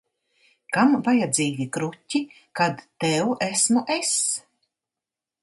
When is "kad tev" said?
2.61-3.31